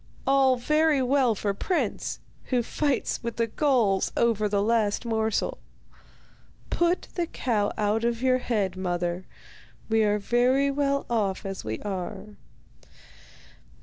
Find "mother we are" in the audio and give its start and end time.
8.75-10.17